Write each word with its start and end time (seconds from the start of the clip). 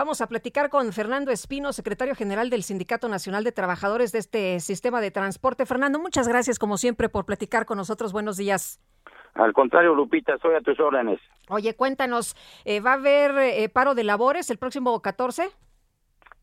Vamos 0.00 0.22
a 0.22 0.28
platicar 0.28 0.70
con 0.70 0.94
Fernando 0.94 1.30
Espino, 1.30 1.74
secretario 1.74 2.14
general 2.14 2.48
del 2.48 2.62
Sindicato 2.62 3.06
Nacional 3.06 3.44
de 3.44 3.52
Trabajadores 3.52 4.12
de 4.12 4.18
este 4.20 4.58
sistema 4.60 5.02
de 5.02 5.10
transporte. 5.10 5.66
Fernando, 5.66 5.98
muchas 5.98 6.26
gracias 6.26 6.58
como 6.58 6.78
siempre 6.78 7.10
por 7.10 7.26
platicar 7.26 7.66
con 7.66 7.76
nosotros. 7.76 8.10
Buenos 8.14 8.38
días. 8.38 8.80
Al 9.34 9.52
contrario, 9.52 9.94
Lupita, 9.94 10.36
estoy 10.36 10.54
a 10.54 10.62
tus 10.62 10.80
órdenes. 10.80 11.20
Oye, 11.50 11.76
cuéntanos, 11.76 12.34
eh, 12.64 12.80
¿va 12.80 12.92
a 12.92 12.94
haber 12.94 13.32
eh, 13.40 13.68
paro 13.68 13.94
de 13.94 14.04
labores 14.04 14.50
el 14.50 14.56
próximo 14.56 15.02
14? 15.02 15.50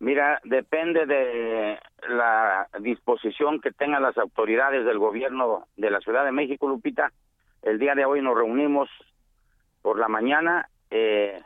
Mira, 0.02 0.39
depende 0.44 1.08
de 1.08 1.80
la 2.09 2.67
disposición 2.81 3.59
que 3.59 3.71
tengan 3.71 4.03
las 4.03 4.19
autoridades 4.19 4.85
del 4.85 4.99
gobierno 4.99 5.66
de 5.77 5.89
la 5.89 5.99
Ciudad 6.02 6.25
de 6.25 6.31
México, 6.31 6.67
Lupita. 6.67 7.11
El 7.63 7.80
día 7.80 7.95
de 7.95 8.05
hoy 8.05 8.21
nos 8.21 8.35
reunimos 8.35 8.88
por 9.81 9.97
la 9.97 10.08
mañana 10.08 10.69
eh, 10.91 11.41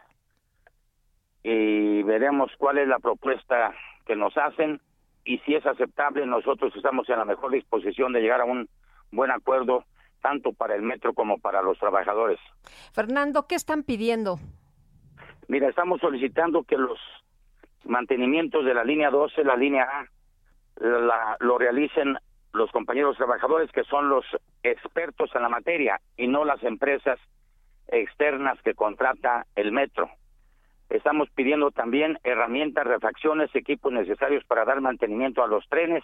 y 1.44 2.04
veremos 2.04 2.52
cuál 2.58 2.78
es 2.78 2.88
la 2.88 3.00
propuesta 3.00 3.74
que 4.06 4.16
nos 4.16 4.38
hacen 4.38 4.82
y 5.24 5.38
si 5.40 5.56
es 5.56 5.66
aceptable, 5.66 6.26
nosotros 6.26 6.74
estamos 6.76 7.08
en 7.10 7.18
la 7.18 7.26
mejor 7.26 7.52
disposición 7.52 8.14
de 8.14 8.22
llegar 8.22 8.42
a 8.42 8.46
un 8.46 8.68
buen 9.12 9.32
acuerdo 9.32 9.86
tanto 10.22 10.54
para 10.54 10.76
el 10.76 10.82
metro 10.82 11.14
como 11.14 11.40
para 11.40 11.62
los 11.62 11.78
trabajadores. 11.80 12.40
Fernando, 12.94 13.48
¿qué 13.48 13.56
están 13.56 13.84
pidiendo? 13.84 14.38
Mira, 15.48 15.68
estamos 15.68 16.00
solicitando 16.00 16.64
que 16.64 16.78
los 16.78 17.00
mantenimientos 17.84 18.64
de 18.66 18.74
la 18.74 18.84
línea 18.84 19.10
12, 19.10 19.44
la 19.44 19.56
línea 19.56 19.84
A, 19.84 20.06
la, 20.80 21.38
lo 21.40 21.58
realicen 21.58 22.18
los 22.54 22.72
compañeros 22.72 23.18
trabajadores 23.18 23.72
que 23.72 23.84
son 23.84 24.10
los 24.10 24.26
expertos 24.64 25.30
en 25.36 25.42
la 25.42 25.50
materia 25.50 26.00
y 26.18 26.28
no 26.28 26.46
las 26.46 26.64
empresas 26.64 27.20
externas 27.88 28.62
que 28.62 28.74
contrata 28.74 29.46
el 29.56 29.72
metro. 29.72 30.10
Estamos 30.92 31.30
pidiendo 31.30 31.72
también 31.72 32.20
herramientas, 32.22 32.86
refacciones, 32.86 33.50
equipos 33.56 33.94
necesarios 33.94 34.44
para 34.44 34.66
dar 34.66 34.82
mantenimiento 34.82 35.42
a 35.42 35.48
los 35.48 35.66
trenes 35.70 36.04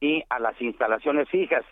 y 0.00 0.22
a 0.28 0.38
las 0.38 0.60
instalaciones 0.62 1.28
fijas. 1.28 1.64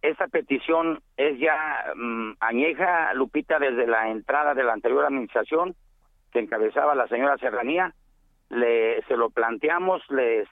Esta 0.00 0.28
petición 0.28 1.00
es 1.16 1.36
ya 1.40 1.92
mm, 1.96 2.34
añeja, 2.38 3.12
Lupita, 3.14 3.58
desde 3.58 3.88
la 3.88 4.10
entrada 4.10 4.54
de 4.54 4.62
la 4.62 4.74
anterior 4.74 5.04
administración 5.04 5.74
que 6.30 6.38
encabezaba 6.38 6.94
la 6.94 7.08
señora 7.08 7.36
Serranía. 7.38 7.92
Le, 8.50 9.02
se 9.08 9.16
lo 9.16 9.30
planteamos, 9.30 10.02
les, 10.10 10.46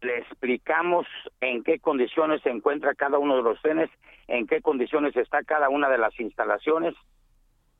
le 0.00 0.18
explicamos 0.18 1.06
en 1.40 1.62
qué 1.62 1.78
condiciones 1.78 2.42
se 2.42 2.50
encuentra 2.50 2.96
cada 2.96 3.18
uno 3.18 3.36
de 3.36 3.42
los 3.44 3.62
trenes, 3.62 3.90
en 4.26 4.48
qué 4.48 4.62
condiciones 4.62 5.14
está 5.16 5.44
cada 5.44 5.68
una 5.68 5.88
de 5.88 5.98
las 5.98 6.18
instalaciones 6.18 6.96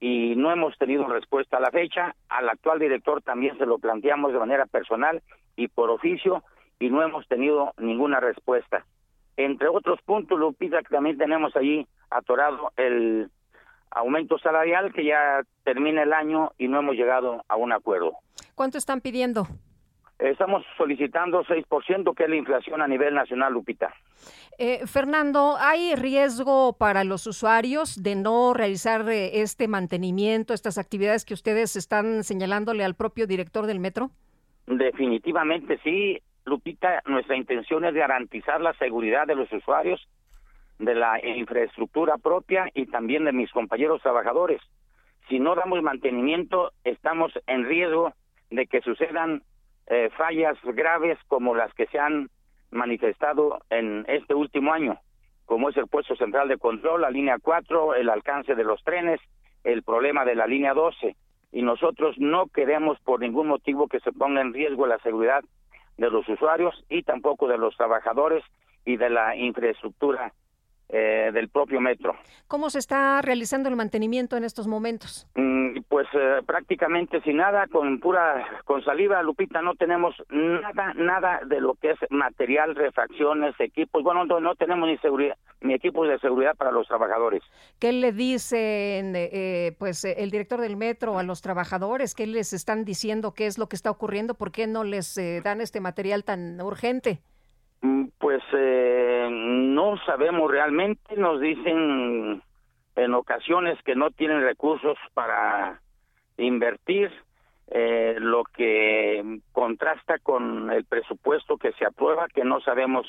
y 0.00 0.34
no 0.36 0.52
hemos 0.52 0.76
tenido 0.78 1.06
respuesta 1.06 1.56
a 1.56 1.60
la 1.60 1.70
fecha. 1.70 2.14
Al 2.28 2.48
actual 2.48 2.78
director 2.78 3.22
también 3.22 3.56
se 3.58 3.66
lo 3.66 3.78
planteamos 3.78 4.32
de 4.32 4.38
manera 4.38 4.66
personal 4.66 5.22
y 5.56 5.68
por 5.68 5.90
oficio 5.90 6.44
y 6.78 6.90
no 6.90 7.02
hemos 7.02 7.26
tenido 7.26 7.72
ninguna 7.78 8.20
respuesta. 8.20 8.84
Entre 9.36 9.68
otros 9.68 10.00
puntos, 10.02 10.38
Lupita, 10.38 10.82
que 10.82 10.94
también 10.94 11.18
tenemos 11.18 11.54
allí 11.56 11.86
atorado 12.10 12.72
el 12.76 13.30
aumento 13.90 14.38
salarial 14.38 14.92
que 14.92 15.04
ya 15.04 15.42
termina 15.64 16.02
el 16.02 16.12
año 16.12 16.52
y 16.58 16.68
no 16.68 16.78
hemos 16.78 16.94
llegado 16.94 17.44
a 17.48 17.56
un 17.56 17.72
acuerdo. 17.72 18.12
¿Cuánto 18.54 18.78
están 18.78 19.00
pidiendo? 19.00 19.46
Estamos 20.18 20.64
solicitando 20.76 21.44
6%, 21.44 22.14
que 22.14 22.24
es 22.24 22.28
la 22.28 22.36
inflación 22.36 22.82
a 22.82 22.88
nivel 22.88 23.14
nacional, 23.14 23.52
Lupita. 23.52 23.94
Eh, 24.58 24.84
Fernando, 24.86 25.56
¿hay 25.60 25.94
riesgo 25.94 26.76
para 26.76 27.04
los 27.04 27.28
usuarios 27.28 28.02
de 28.02 28.16
no 28.16 28.52
realizar 28.52 29.08
eh, 29.08 29.40
este 29.40 29.68
mantenimiento, 29.68 30.54
estas 30.54 30.76
actividades 30.76 31.24
que 31.24 31.34
ustedes 31.34 31.76
están 31.76 32.24
señalándole 32.24 32.84
al 32.84 32.96
propio 32.96 33.28
director 33.28 33.66
del 33.66 33.78
metro? 33.78 34.10
Definitivamente 34.66 35.78
sí, 35.84 36.20
Lupita. 36.44 37.00
Nuestra 37.06 37.36
intención 37.36 37.84
es 37.84 37.94
garantizar 37.94 38.60
la 38.60 38.72
seguridad 38.74 39.24
de 39.28 39.36
los 39.36 39.52
usuarios, 39.52 40.08
de 40.80 40.96
la 40.96 41.24
infraestructura 41.24 42.18
propia 42.18 42.68
y 42.74 42.86
también 42.86 43.24
de 43.24 43.32
mis 43.32 43.52
compañeros 43.52 44.02
trabajadores. 44.02 44.60
Si 45.28 45.38
no 45.38 45.54
damos 45.54 45.80
mantenimiento, 45.80 46.72
estamos 46.82 47.32
en 47.46 47.66
riesgo 47.66 48.14
de 48.50 48.66
que 48.66 48.80
sucedan 48.80 49.42
eh, 49.88 50.10
fallas 50.16 50.56
graves 50.62 51.18
como 51.28 51.54
las 51.54 51.72
que 51.74 51.86
se 51.86 51.98
han 51.98 52.28
manifestado 52.70 53.58
en 53.70 54.04
este 54.08 54.34
último 54.34 54.72
año, 54.72 54.98
como 55.46 55.70
es 55.70 55.76
el 55.76 55.86
puesto 55.86 56.14
central 56.16 56.48
de 56.48 56.58
control, 56.58 57.02
la 57.02 57.10
línea 57.10 57.38
4, 57.40 57.94
el 57.94 58.10
alcance 58.10 58.54
de 58.54 58.64
los 58.64 58.82
trenes, 58.84 59.20
el 59.64 59.82
problema 59.82 60.24
de 60.24 60.34
la 60.34 60.46
línea 60.46 60.74
12. 60.74 61.16
Y 61.52 61.62
nosotros 61.62 62.16
no 62.18 62.48
queremos 62.48 63.00
por 63.00 63.20
ningún 63.20 63.48
motivo 63.48 63.88
que 63.88 64.00
se 64.00 64.12
ponga 64.12 64.42
en 64.42 64.52
riesgo 64.52 64.86
la 64.86 64.98
seguridad 64.98 65.42
de 65.96 66.10
los 66.10 66.28
usuarios 66.28 66.84
y 66.90 67.02
tampoco 67.02 67.48
de 67.48 67.56
los 67.56 67.74
trabajadores 67.76 68.44
y 68.84 68.96
de 68.96 69.08
la 69.08 69.36
infraestructura 69.36 70.32
eh, 70.90 71.30
del 71.34 71.50
propio 71.50 71.80
metro. 71.80 72.14
¿Cómo 72.46 72.70
se 72.70 72.78
está 72.78 73.20
realizando 73.20 73.68
el 73.68 73.76
mantenimiento 73.76 74.38
en 74.38 74.44
estos 74.44 74.66
momentos? 74.66 75.28
Mm, 75.34 75.80
pues 75.86 76.06
eh, 76.14 76.40
prácticamente 76.46 77.20
sin 77.20 77.36
nada, 77.36 77.66
con 77.66 78.00
pura, 78.00 78.62
con 78.64 78.82
saliva, 78.82 79.22
Lupita, 79.22 79.60
no 79.60 79.74
tenemos 79.74 80.14
nada, 80.30 80.94
nada 80.94 81.40
de 81.44 81.60
lo 81.60 81.74
que 81.74 81.90
es 81.90 81.98
material, 82.08 82.74
refacciones, 82.74 83.54
equipos. 83.60 84.02
Bueno, 84.02 84.24
no, 84.24 84.40
no 84.40 84.54
tenemos 84.54 84.88
ni 84.88 84.96
seguridad, 84.98 85.36
ni 85.60 85.74
equipos 85.74 86.08
de 86.08 86.18
seguridad 86.20 86.56
para 86.56 86.72
los 86.72 86.88
trabajadores. 86.88 87.42
¿Qué 87.78 87.92
le 87.92 88.12
dicen, 88.12 89.12
eh, 89.14 89.76
pues, 89.78 90.06
el 90.06 90.30
director 90.30 90.60
del 90.60 90.78
metro 90.78 91.18
a 91.18 91.22
los 91.22 91.42
trabajadores? 91.42 92.14
¿Qué 92.14 92.26
les 92.26 92.54
están 92.54 92.86
diciendo? 92.86 93.34
¿Qué 93.34 93.44
es 93.44 93.58
lo 93.58 93.68
que 93.68 93.76
está 93.76 93.90
ocurriendo? 93.90 94.34
¿Por 94.34 94.52
qué 94.52 94.66
no 94.66 94.84
les 94.84 95.20
dan 95.44 95.60
este 95.60 95.80
material 95.80 96.24
tan 96.24 96.60
urgente? 96.62 97.20
Mm, 97.80 98.06
pues 98.18 98.42
eh, 98.54 99.17
no 99.30 99.96
sabemos 100.04 100.50
realmente, 100.50 101.16
nos 101.16 101.40
dicen 101.40 102.42
en 102.96 103.14
ocasiones 103.14 103.78
que 103.84 103.94
no 103.94 104.10
tienen 104.10 104.42
recursos 104.42 104.96
para 105.14 105.80
invertir, 106.36 107.10
eh, 107.70 108.16
lo 108.18 108.44
que 108.44 109.40
contrasta 109.52 110.18
con 110.18 110.70
el 110.70 110.84
presupuesto 110.84 111.58
que 111.58 111.72
se 111.72 111.84
aprueba, 111.84 112.28
que 112.28 112.44
no 112.44 112.60
sabemos 112.60 113.06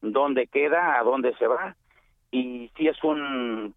dónde 0.00 0.46
queda, 0.46 0.98
a 0.98 1.04
dónde 1.04 1.34
se 1.36 1.46
va, 1.46 1.76
y 2.30 2.70
sí 2.76 2.88
es 2.88 3.02
un 3.04 3.74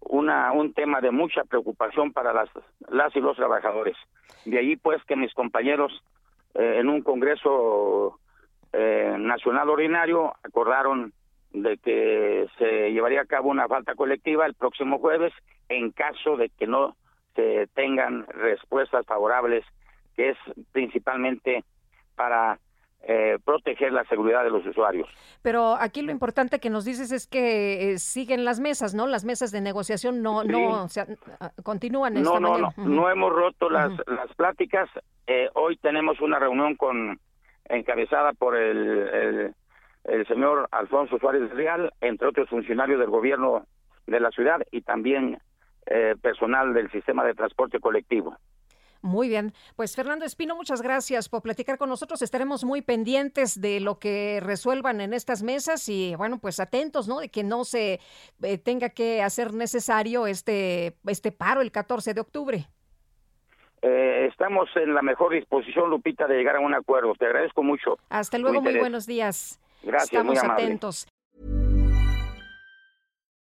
una 0.00 0.52
un 0.52 0.72
tema 0.72 1.02
de 1.02 1.10
mucha 1.10 1.44
preocupación 1.44 2.12
para 2.12 2.32
las 2.32 2.48
las 2.88 3.14
y 3.14 3.20
los 3.20 3.36
trabajadores. 3.36 3.96
De 4.46 4.58
ahí 4.58 4.76
pues 4.76 5.02
que 5.04 5.16
mis 5.16 5.34
compañeros 5.34 5.92
eh, 6.54 6.78
en 6.78 6.88
un 6.88 7.02
congreso 7.02 8.18
eh, 8.72 9.16
nacional 9.18 9.68
ordinario 9.68 10.32
acordaron 10.44 11.12
de 11.52 11.76
que 11.78 12.46
se 12.56 12.92
llevaría 12.92 13.22
a 13.22 13.26
cabo 13.26 13.50
una 13.50 13.66
falta 13.66 13.96
colectiva 13.96 14.46
el 14.46 14.54
próximo 14.54 14.98
jueves 15.00 15.32
en 15.68 15.90
caso 15.90 16.36
de 16.36 16.50
que 16.50 16.68
no 16.68 16.96
se 17.34 17.66
tengan 17.74 18.26
respuestas 18.28 19.04
favorables, 19.06 19.64
que 20.14 20.30
es 20.30 20.36
principalmente 20.70 21.64
para 22.14 22.60
eh, 23.02 23.38
proteger 23.44 23.92
la 23.92 24.04
seguridad 24.04 24.44
de 24.44 24.50
los 24.50 24.64
usuarios. 24.64 25.08
Pero 25.42 25.74
aquí 25.74 26.02
lo 26.02 26.12
importante 26.12 26.60
que 26.60 26.70
nos 26.70 26.84
dices 26.84 27.10
es 27.10 27.26
que 27.26 27.92
eh, 27.92 27.98
siguen 27.98 28.44
las 28.44 28.60
mesas, 28.60 28.94
¿no? 28.94 29.08
Las 29.08 29.24
mesas 29.24 29.50
de 29.50 29.60
negociación 29.60 30.22
no, 30.22 30.44
no, 30.44 30.84
o 30.84 30.88
sea, 30.88 31.06
continúan. 31.64 32.14
no, 32.14 32.38
no, 32.38 32.58
no, 32.58 32.72
no 32.76 33.10
hemos 33.10 33.32
roto 33.32 33.68
las, 33.68 33.90
las 34.06 34.32
pláticas. 34.36 34.88
hoy 35.54 35.76
tenemos 35.78 36.20
una 36.20 36.38
reunión 36.38 36.76
con 36.76 37.18
encabezada 37.70 38.32
por 38.32 38.56
el, 38.56 39.54
señor 40.28 40.68
Alfonso 40.70 41.18
Suárez 41.18 41.50
Real, 41.52 41.92
entre 42.00 42.28
otros 42.28 42.48
funcionarios 42.48 42.98
del 42.98 43.10
gobierno 43.10 43.66
de 44.06 44.20
la 44.20 44.30
ciudad 44.30 44.60
y 44.70 44.82
también 44.82 45.38
eh, 45.86 46.14
personal 46.20 46.74
del 46.74 46.90
sistema 46.90 47.24
de 47.24 47.34
transporte 47.34 47.80
colectivo. 47.80 48.36
Muy 49.02 49.28
bien, 49.28 49.54
pues 49.76 49.96
Fernando 49.96 50.26
Espino, 50.26 50.54
muchas 50.54 50.82
gracias 50.82 51.30
por 51.30 51.40
platicar 51.40 51.78
con 51.78 51.88
nosotros. 51.88 52.20
Estaremos 52.20 52.64
muy 52.64 52.82
pendientes 52.82 53.58
de 53.58 53.80
lo 53.80 53.98
que 53.98 54.40
resuelvan 54.42 55.00
en 55.00 55.14
estas 55.14 55.42
mesas 55.42 55.88
y 55.88 56.14
bueno, 56.16 56.38
pues 56.38 56.60
atentos, 56.60 57.08
¿no? 57.08 57.20
De 57.20 57.30
que 57.30 57.42
no 57.42 57.64
se 57.64 57.98
eh, 58.42 58.58
tenga 58.58 58.90
que 58.90 59.22
hacer 59.22 59.54
necesario 59.54 60.26
este 60.26 60.98
este 61.06 61.32
paro 61.32 61.62
el 61.62 61.72
14 61.72 62.12
de 62.12 62.20
octubre. 62.20 62.68
Eh, 63.82 64.26
estamos 64.30 64.68
en 64.76 64.94
la 64.94 65.02
mejor 65.02 65.32
disposición, 65.32 65.90
Lupita, 65.90 66.26
de 66.26 66.36
llegar 66.36 66.56
a 66.56 66.60
un 66.60 66.74
acuerdo. 66.74 67.14
Te 67.18 67.26
agradezco 67.26 67.62
mucho. 67.62 67.98
Hasta 68.08 68.38
luego, 68.38 68.60
muy 68.60 68.78
buenos 68.78 69.06
días. 69.06 69.58
Gracias, 69.82 70.12
Estamos 70.12 70.34
muy 70.34 70.38
amable. 70.38 70.64
atentos. 70.64 71.06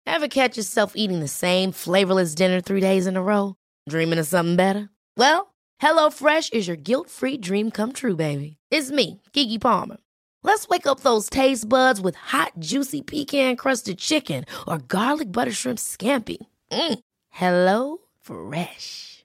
Ever 0.06 0.28
catch 0.28 0.58
yourself 0.58 0.94
eating 0.96 1.20
the 1.22 1.28
same 1.28 1.72
flavorless 1.72 2.36
dinner 2.36 2.62
three 2.62 2.82
days 2.82 3.08
in 3.08 3.16
a 3.16 3.22
row? 3.22 3.56
Dreaming 3.90 4.20
of 4.20 4.28
something 4.28 4.56
better? 4.56 4.90
Well, 5.18 5.54
HelloFresh 5.82 6.54
is 6.54 6.68
your 6.68 6.78
guilt-free 6.78 7.38
dream 7.38 7.72
come 7.72 7.94
true, 7.94 8.16
baby. 8.16 8.58
It's 8.70 8.92
me, 8.92 9.22
Kiki 9.32 9.58
Palmer. 9.60 9.98
Let's 10.44 10.68
wake 10.68 10.88
up 10.88 11.00
those 11.02 11.30
taste 11.30 11.68
buds 11.70 12.02
with 12.02 12.16
hot, 12.16 12.52
juicy 12.60 13.02
pecan-crusted 13.02 13.98
chicken 13.98 14.44
or 14.68 14.78
garlic 14.80 15.32
butter 15.32 15.54
shrimp 15.54 15.80
scampi. 15.80 16.38
Mm. 16.72 17.00
Hello 17.30 17.98
Fresh. 18.22 19.13